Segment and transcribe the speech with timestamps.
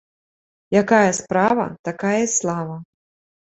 [0.81, 2.83] Якая справа, такая й слава